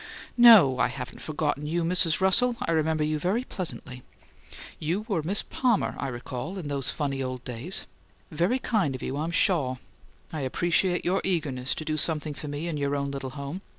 "No, 0.39 0.79
I 0.79 0.87
haven't 0.87 1.21
forgotten 1.21 1.67
you, 1.67 1.83
Mrs. 1.83 2.19
Russell. 2.21 2.55
I 2.61 2.71
remember 2.71 3.03
you 3.03 3.19
quite 3.19 3.49
pleasantly, 3.49 3.97
in 3.97 4.01
fact. 4.49 4.57
You 4.79 5.05
were 5.07 5.19
a 5.19 5.23
Miss 5.23 5.43
Palmer, 5.43 5.93
I 5.99 6.07
recall, 6.07 6.57
in 6.57 6.69
those 6.69 6.89
funny 6.89 7.21
old 7.21 7.43
days. 7.43 7.85
Very 8.31 8.57
kind 8.57 8.95
of 8.95 9.03
you, 9.03 9.15
I'm 9.17 9.29
shaw. 9.29 9.75
I 10.33 10.41
appreciate 10.41 11.05
your 11.05 11.21
eagerness 11.23 11.75
to 11.75 11.85
do 11.85 11.97
something 11.97 12.33
for 12.33 12.47
me 12.47 12.67
in 12.67 12.77
your 12.77 12.95
own 12.95 13.11
little 13.11 13.29
home. 13.37 13.61